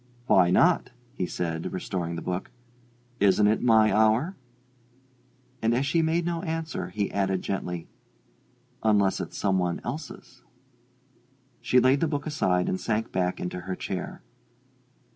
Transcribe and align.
"Why 0.25 0.49
not?" 0.49 0.89
he 1.13 1.27
said, 1.27 1.71
restoring 1.71 2.15
the 2.15 2.23
book. 2.23 2.49
"Isn't 3.19 3.45
it 3.45 3.61
my 3.61 3.95
hour?" 3.95 4.35
And 5.61 5.75
as 5.75 5.85
she 5.85 6.01
made 6.01 6.25
no 6.25 6.41
answer, 6.41 6.89
he 6.89 7.11
added 7.11 7.43
gently, 7.43 7.87
"Unless 8.81 9.21
it's 9.21 9.37
some 9.37 9.59
one 9.59 9.79
else's?" 9.83 10.41
She 11.61 11.79
laid 11.79 11.99
the 11.99 12.07
book 12.07 12.25
aside 12.25 12.67
and 12.67 12.81
sank 12.81 13.11
back 13.11 13.39
into 13.39 13.59
her 13.59 13.75
chair. 13.75 14.23